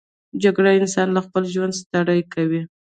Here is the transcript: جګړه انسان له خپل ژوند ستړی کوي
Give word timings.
جګړه 0.43 0.71
انسان 0.79 1.07
له 1.15 1.21
خپل 1.25 1.43
ژوند 1.53 1.73
ستړی 1.81 2.21
کوي 2.33 2.61